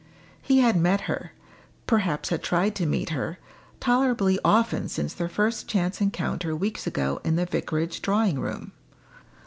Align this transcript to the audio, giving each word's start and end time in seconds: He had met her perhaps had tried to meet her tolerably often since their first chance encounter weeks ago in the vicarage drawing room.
He 0.41 0.61
had 0.61 0.77
met 0.77 1.01
her 1.01 1.31
perhaps 1.85 2.29
had 2.29 2.41
tried 2.41 2.73
to 2.73 2.87
meet 2.87 3.09
her 3.09 3.37
tolerably 3.79 4.39
often 4.43 4.89
since 4.89 5.13
their 5.13 5.29
first 5.29 5.67
chance 5.67 6.01
encounter 6.01 6.55
weeks 6.55 6.87
ago 6.87 7.21
in 7.23 7.35
the 7.35 7.45
vicarage 7.45 8.01
drawing 8.01 8.39
room. 8.39 8.71